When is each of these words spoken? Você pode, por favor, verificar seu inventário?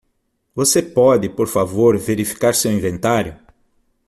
Você 0.55 0.81
pode, 0.81 1.29
por 1.29 1.47
favor, 1.47 1.95
verificar 1.95 2.55
seu 2.55 2.71
inventário? 2.71 3.37